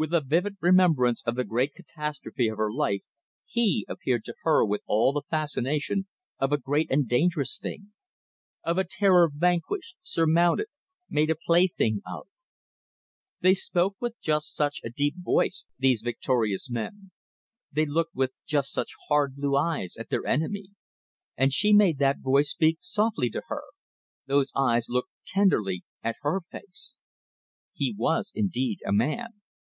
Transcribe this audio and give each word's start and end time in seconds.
With 0.00 0.14
a 0.14 0.20
vivid 0.20 0.58
remembrance 0.60 1.24
of 1.24 1.34
the 1.34 1.42
great 1.42 1.74
catastrophe 1.74 2.46
of 2.46 2.56
her 2.56 2.70
life 2.72 3.02
he 3.44 3.84
appeared 3.88 4.24
to 4.26 4.34
her 4.44 4.64
with 4.64 4.80
all 4.86 5.12
the 5.12 5.22
fascination 5.28 6.06
of 6.38 6.52
a 6.52 6.56
great 6.56 6.88
and 6.88 7.08
dangerous 7.08 7.58
thing; 7.58 7.92
of 8.62 8.78
a 8.78 8.84
terror 8.88 9.28
vanquished, 9.34 9.96
surmounted, 10.04 10.68
made 11.10 11.30
a 11.30 11.34
plaything 11.34 12.00
of. 12.06 12.28
They 13.40 13.54
spoke 13.54 13.96
with 13.98 14.14
just 14.20 14.54
such 14.54 14.80
a 14.84 14.88
deep 14.88 15.16
voice 15.18 15.64
those 15.80 16.02
victorious 16.02 16.70
men; 16.70 17.10
they 17.72 17.84
looked 17.84 18.14
with 18.14 18.30
just 18.46 18.70
such 18.70 18.90
hard 19.08 19.34
blue 19.34 19.56
eyes 19.56 19.96
at 19.96 20.10
their 20.10 20.24
enemies. 20.26 20.70
And 21.36 21.52
she 21.52 21.72
made 21.72 21.98
that 21.98 22.20
voice 22.20 22.50
speak 22.50 22.78
softly 22.80 23.30
to 23.30 23.42
her, 23.48 23.64
those 24.28 24.52
eyes 24.54 24.88
look 24.88 25.06
tenderly 25.26 25.82
at 26.04 26.14
her 26.20 26.42
face! 26.52 27.00
He 27.74 27.92
was 27.98 28.30
indeed 28.36 28.78
a 28.86 28.92
man. 28.92 29.30